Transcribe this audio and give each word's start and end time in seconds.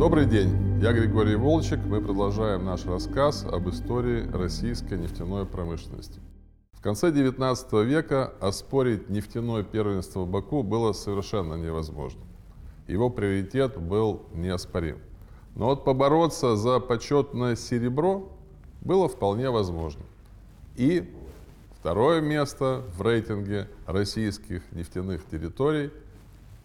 Добрый 0.00 0.24
день, 0.24 0.80
я 0.80 0.94
Григорий 0.94 1.36
Волчек. 1.36 1.78
Мы 1.84 2.00
продолжаем 2.00 2.64
наш 2.64 2.86
рассказ 2.86 3.44
об 3.44 3.68
истории 3.68 4.26
российской 4.32 4.96
нефтяной 4.96 5.44
промышленности. 5.44 6.20
В 6.72 6.80
конце 6.80 7.10
XIX 7.10 7.84
века 7.84 8.32
оспорить 8.40 9.10
нефтяное 9.10 9.62
первенство 9.62 10.24
Баку 10.24 10.62
было 10.62 10.94
совершенно 10.94 11.52
невозможно. 11.56 12.22
Его 12.88 13.10
приоритет 13.10 13.76
был 13.78 14.22
неоспорим. 14.32 15.00
Но 15.54 15.66
вот 15.66 15.84
побороться 15.84 16.56
за 16.56 16.80
почетное 16.80 17.54
серебро 17.54 18.26
было 18.80 19.06
вполне 19.06 19.50
возможно. 19.50 20.00
И 20.76 21.14
второе 21.78 22.22
место 22.22 22.84
в 22.96 23.02
рейтинге 23.02 23.68
российских 23.86 24.62
нефтяных 24.72 25.26
территорий 25.26 25.90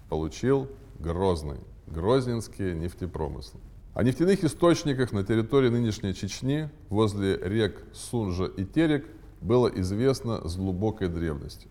получил 0.07 0.69
Грозный, 0.99 1.59
Грозненские 1.87 2.75
нефтепромыслы. 2.75 3.59
О 3.93 4.03
нефтяных 4.03 4.43
источниках 4.43 5.13
на 5.13 5.23
территории 5.23 5.69
нынешней 5.69 6.13
Чечни 6.13 6.69
возле 6.89 7.37
рек 7.37 7.83
Сунжа 7.93 8.45
и 8.45 8.65
Терек 8.65 9.05
было 9.39 9.67
известно 9.67 10.47
с 10.47 10.57
глубокой 10.57 11.07
древности. 11.07 11.67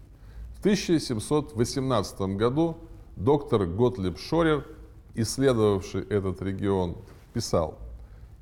В 0.57 0.61
1718 0.61 2.21
году 2.37 2.79
доктор 3.17 3.67
Готлиб 3.67 4.19
Шорер, 4.19 4.65
исследовавший 5.15 6.03
этот 6.03 6.41
регион, 6.41 6.97
писал, 7.33 7.79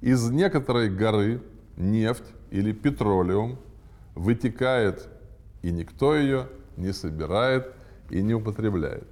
из 0.00 0.30
некоторой 0.30 0.90
горы 0.90 1.42
нефть 1.76 2.24
или 2.50 2.72
петролеум 2.72 3.58
вытекает, 4.14 5.08
и 5.62 5.72
никто 5.72 6.14
ее 6.14 6.48
не 6.76 6.92
собирает 6.92 7.72
и 8.10 8.22
не 8.22 8.34
употребляет. 8.34 9.06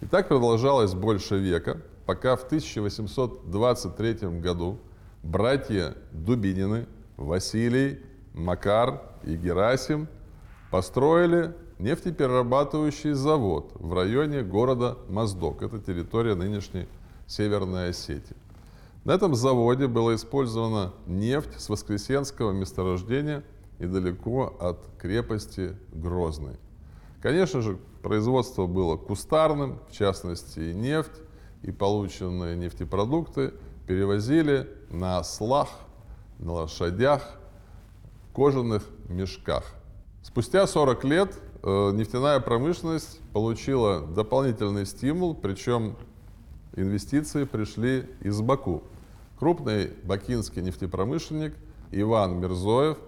И 0.00 0.06
так 0.06 0.28
продолжалось 0.28 0.94
больше 0.94 1.38
века, 1.38 1.80
пока 2.12 2.36
в 2.36 2.44
1823 2.44 4.38
году 4.38 4.78
братья 5.22 5.94
Дубинины, 6.12 6.86
Василий, 7.16 8.00
Макар 8.34 9.00
и 9.24 9.34
Герасим 9.34 10.08
построили 10.70 11.54
нефтеперерабатывающий 11.78 13.12
завод 13.12 13.70
в 13.76 13.94
районе 13.94 14.42
города 14.42 14.98
Моздок. 15.08 15.62
Это 15.62 15.78
территория 15.78 16.34
нынешней 16.34 16.86
Северной 17.26 17.88
Осетии. 17.88 18.36
На 19.04 19.12
этом 19.12 19.34
заводе 19.34 19.86
была 19.86 20.14
использована 20.14 20.92
нефть 21.06 21.58
с 21.58 21.70
воскресенского 21.70 22.52
месторождения 22.52 23.42
недалеко 23.78 24.54
от 24.60 24.86
крепости 24.98 25.78
Грозный. 25.94 26.58
Конечно 27.22 27.62
же, 27.62 27.78
производство 28.02 28.66
было 28.66 28.98
кустарным, 28.98 29.78
в 29.88 29.92
частности 29.92 30.60
и 30.60 30.74
нефть, 30.74 31.22
и 31.62 31.70
полученные 31.70 32.56
нефтепродукты 32.56 33.54
перевозили 33.86 34.68
на 34.90 35.18
ослах, 35.18 35.68
на 36.38 36.52
лошадях, 36.52 37.38
кожаных 38.34 38.84
мешках. 39.08 39.64
Спустя 40.22 40.66
40 40.66 41.04
лет 41.04 41.38
э, 41.62 41.90
нефтяная 41.92 42.40
промышленность 42.40 43.20
получила 43.32 44.00
дополнительный 44.00 44.86
стимул, 44.86 45.34
причем 45.34 45.96
инвестиции 46.74 47.44
пришли 47.44 48.06
из 48.20 48.40
Баку. 48.40 48.82
Крупный 49.38 49.90
бакинский 50.04 50.62
нефтепромышленник 50.62 51.54
Иван 51.90 52.40
Мирзоев 52.40 52.98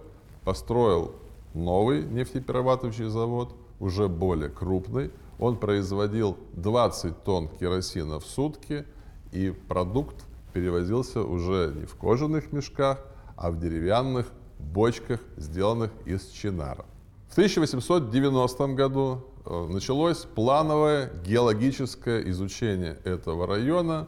построил 0.43 1.15
новый 1.53 2.03
нефтеперерабатывающий 2.03 3.07
завод– 3.07 3.53
уже 3.79 4.07
более 4.07 4.49
крупный. 4.49 5.11
Он 5.39 5.57
производил 5.57 6.37
20 6.53 7.23
тонн 7.23 7.49
керосина 7.49 8.19
в 8.19 8.25
сутки, 8.25 8.85
и 9.31 9.51
продукт 9.51 10.23
перевозился 10.53 11.21
уже 11.21 11.73
не 11.75 11.85
в 11.85 11.95
кожаных 11.95 12.53
мешках, 12.53 12.99
а 13.35 13.51
в 13.51 13.59
деревянных 13.59 14.27
бочках, 14.59 15.19
сделанных 15.35 15.91
из 16.05 16.27
чинара. 16.29 16.85
В 17.27 17.33
1890 17.33 18.67
году 18.67 19.25
э, 19.45 19.67
началось 19.69 20.19
плановое 20.19 21.11
геологическое 21.25 22.21
изучение 22.29 22.97
этого 23.03 23.45
района, 23.45 24.07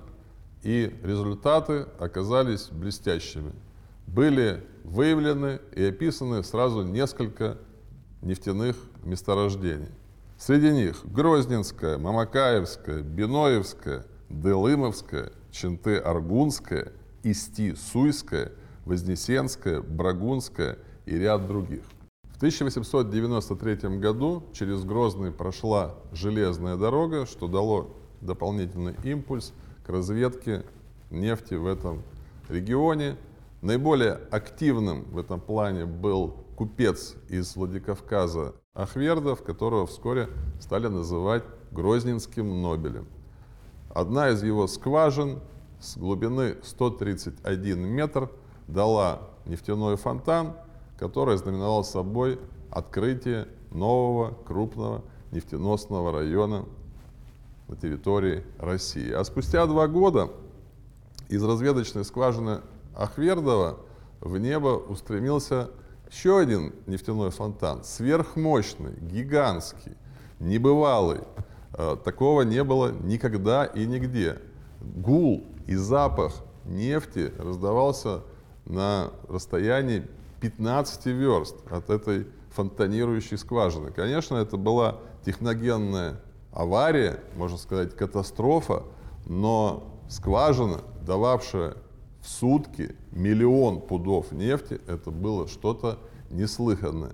и 0.63 0.93
результаты 1.03 1.87
оказались 1.99 2.69
блестящими. 2.69 3.51
Были 4.07 4.63
выявлены 4.85 5.59
и 5.75 5.83
описаны 5.83 6.43
сразу 6.43 6.83
несколько 6.83 7.57
нефтяных 8.21 8.75
месторождений. 9.03 9.89
Среди 10.37 10.69
них 10.69 11.01
Грозненская, 11.05 11.97
Мамакаевская, 11.97 13.01
Биноевская, 13.01 14.05
Делымовская, 14.29 15.31
Ченты-Аргунская, 15.51 16.91
Исти-Суйская, 17.23 18.51
Вознесенская, 18.85 19.81
Брагунская 19.81 20.77
и 21.05 21.17
ряд 21.17 21.47
других. 21.47 21.83
В 22.23 22.37
1893 22.37 23.97
году 23.97 24.43
через 24.53 24.83
Грозный 24.83 25.31
прошла 25.31 25.95
железная 26.11 26.77
дорога, 26.77 27.25
что 27.25 27.47
дало 27.47 27.95
дополнительный 28.21 28.95
импульс 29.03 29.53
к 29.85 29.89
разведке 29.89 30.63
нефти 31.09 31.55
в 31.55 31.65
этом 31.65 32.03
регионе. 32.47 33.17
Наиболее 33.61 34.19
активным 34.29 35.05
в 35.05 35.17
этом 35.17 35.41
плане 35.41 35.85
был 35.85 36.45
купец 36.57 37.15
из 37.29 37.55
Владикавказа 37.55 38.55
Ахвердов, 38.73 39.43
которого 39.43 39.85
вскоре 39.85 40.27
стали 40.59 40.87
называть 40.87 41.43
Грозненским 41.71 42.63
Нобелем. 42.63 43.07
Одна 43.93 44.29
из 44.29 44.41
его 44.41 44.65
скважин 44.65 45.39
с 45.79 45.97
глубины 45.97 46.57
131 46.63 47.79
метр 47.79 48.31
дала 48.67 49.21
нефтяной 49.45 49.97
фонтан, 49.97 50.55
который 50.97 51.37
знаменовал 51.37 51.83
собой 51.83 52.39
открытие 52.71 53.47
нового 53.69 54.33
крупного 54.43 55.03
нефтеносного 55.31 56.11
района 56.11 56.65
на 57.67 57.75
территории 57.75 58.43
России. 58.57 59.11
А 59.11 59.23
спустя 59.23 59.67
два 59.67 59.87
года 59.87 60.31
из 61.29 61.43
разведочной 61.43 62.03
скважины 62.03 62.61
Ахвердова 62.95 63.77
в 64.21 64.39
небо 64.39 64.69
устремился 64.69 65.69
еще 66.09 66.39
один 66.39 66.73
нефтяной 66.85 67.31
фонтан, 67.31 67.83
сверхмощный, 67.83 68.93
гигантский, 68.99 69.95
небывалый. 70.39 71.21
Э, 71.73 71.97
такого 72.03 72.43
не 72.43 72.63
было 72.63 72.91
никогда 72.91 73.65
и 73.65 73.85
нигде. 73.85 74.39
Гул 74.81 75.43
и 75.65 75.75
запах 75.75 76.33
нефти 76.65 77.33
раздавался 77.37 78.21
на 78.65 79.11
расстоянии 79.27 80.05
15 80.41 81.05
верст 81.07 81.55
от 81.69 81.89
этой 81.89 82.27
фонтанирующей 82.51 83.37
скважины. 83.37 83.91
Конечно, 83.91 84.35
это 84.37 84.57
была 84.57 84.97
техногенная 85.25 86.19
авария, 86.51 87.19
можно 87.35 87.57
сказать, 87.57 87.95
катастрофа, 87.95 88.83
но 89.25 89.93
скважина, 90.09 90.81
дававшая 91.05 91.75
в 92.21 92.27
сутки 92.27 92.95
миллион 93.11 93.81
пудов 93.81 94.31
нефти, 94.31 94.79
это 94.87 95.11
было 95.11 95.47
что-то 95.47 95.99
неслыханное. 96.29 97.13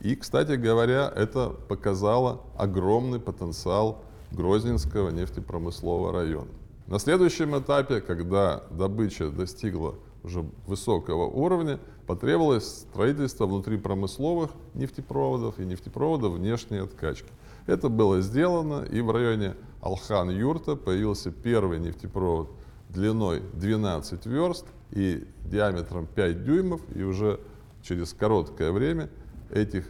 И, 0.00 0.14
кстати 0.14 0.52
говоря, 0.52 1.10
это 1.14 1.48
показало 1.48 2.42
огромный 2.56 3.18
потенциал 3.18 4.02
Грозненского 4.30 5.10
нефтепромыслового 5.10 6.12
района. 6.12 6.50
На 6.86 6.98
следующем 6.98 7.58
этапе, 7.58 8.00
когда 8.00 8.62
добыча 8.70 9.30
достигла 9.30 9.94
уже 10.22 10.44
высокого 10.66 11.24
уровня, 11.24 11.80
потребовалось 12.06 12.80
строительство 12.80 13.46
внутрипромысловых 13.46 14.50
нефтепроводов 14.74 15.58
и 15.58 15.64
нефтепроводов 15.64 16.34
внешней 16.34 16.78
откачки. 16.78 17.30
Это 17.66 17.88
было 17.88 18.20
сделано, 18.20 18.84
и 18.84 19.00
в 19.00 19.10
районе 19.10 19.54
Алхан-Юрта 19.80 20.76
появился 20.76 21.30
первый 21.30 21.80
нефтепровод– 21.80 22.50
длиной 22.96 23.42
12 23.52 24.26
верст 24.26 24.66
и 24.90 25.24
диаметром 25.44 26.06
5 26.06 26.44
дюймов, 26.44 26.80
и 26.94 27.02
уже 27.02 27.38
через 27.82 28.12
короткое 28.12 28.72
время 28.72 29.08
этих 29.50 29.88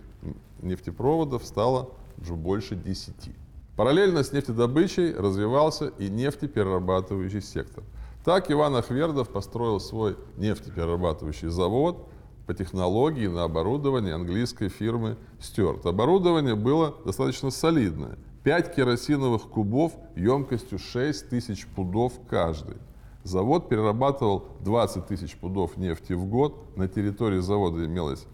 нефтепроводов 0.60 1.46
стало 1.46 1.90
уже 2.20 2.34
больше 2.34 2.74
10. 2.74 3.14
Параллельно 3.76 4.22
с 4.22 4.32
нефтедобычей 4.32 5.14
развивался 5.14 5.88
и 5.98 6.08
нефтеперерабатывающий 6.08 7.42
сектор. 7.42 7.84
Так 8.24 8.50
Иван 8.50 8.74
Ахвердов 8.74 9.28
построил 9.28 9.80
свой 9.80 10.16
нефтеперерабатывающий 10.36 11.48
завод 11.48 12.08
по 12.46 12.54
технологии 12.54 13.26
на 13.26 13.44
оборудование 13.44 14.14
английской 14.14 14.68
фирмы 14.68 15.16
Стюарт. 15.40 15.84
Оборудование 15.86 16.54
было 16.54 16.94
достаточно 17.04 17.50
солидное. 17.50 18.18
5 18.44 18.74
керосиновых 18.74 19.42
кубов 19.42 19.92
емкостью 20.14 20.78
6 20.78 21.28
тысяч 21.28 21.66
пудов 21.66 22.12
каждый. 22.30 22.76
Завод 23.26 23.68
перерабатывал 23.68 24.44
20 24.60 25.08
тысяч 25.08 25.36
пудов 25.36 25.76
нефти 25.76 26.12
в 26.12 26.26
год. 26.26 26.76
На 26.76 26.86
территории 26.86 27.40
завода 27.40 27.84
имелась 27.84 28.24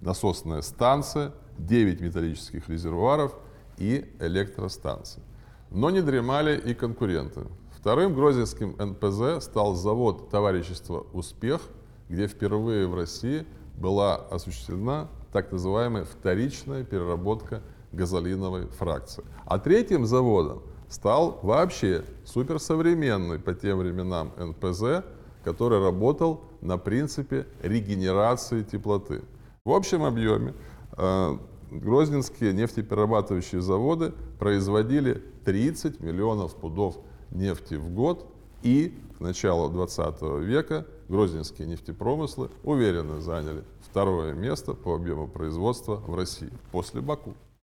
насосная 0.00 0.62
станция, 0.62 1.34
9 1.58 2.00
металлических 2.00 2.66
резервуаров 2.66 3.36
и 3.76 4.10
электростанции. 4.18 5.22
Но 5.70 5.90
не 5.90 6.00
дремали 6.00 6.58
и 6.58 6.72
конкуренты. 6.72 7.42
Вторым 7.78 8.14
грозненским 8.14 8.74
НПЗ 8.78 9.44
стал 9.44 9.74
завод 9.74 10.30
товарищества 10.30 11.04
«Успех», 11.12 11.60
где 12.08 12.26
впервые 12.26 12.86
в 12.86 12.94
России 12.94 13.44
была 13.76 14.16
осуществлена 14.16 15.08
так 15.30 15.52
называемая 15.52 16.04
вторичная 16.06 16.84
переработка 16.84 17.60
газолиновой 17.92 18.68
фракции. 18.68 19.24
А 19.44 19.58
третьим 19.58 20.06
заводом 20.06 20.62
стал 20.88 21.40
вообще 21.42 22.04
суперсовременный 22.24 23.38
по 23.38 23.54
тем 23.54 23.78
временам 23.78 24.32
НПЗ, 24.36 25.04
который 25.44 25.82
работал 25.82 26.42
на 26.60 26.78
принципе 26.78 27.46
регенерации 27.62 28.62
теплоты. 28.62 29.22
В 29.64 29.70
общем 29.70 30.04
объеме 30.04 30.54
э, 30.96 31.38
грозненские 31.70 32.52
нефтеперерабатывающие 32.52 33.60
заводы 33.60 34.12
производили 34.38 35.22
30 35.44 36.00
миллионов 36.00 36.54
пудов 36.56 36.98
нефти 37.30 37.74
в 37.74 37.90
год 37.90 38.26
и 38.62 38.98
к 39.16 39.20
началу 39.20 39.68
20 39.68 40.22
века 40.40 40.86
грозненские 41.08 41.68
нефтепромыслы 41.68 42.50
уверенно 42.62 43.20
заняли 43.20 43.64
второе 43.80 44.32
место 44.32 44.74
по 44.74 44.94
объему 44.94 45.28
производства 45.28 45.96
в 45.96 46.14
России 46.14 46.50
после 46.72 47.00
Баку. 47.00 47.34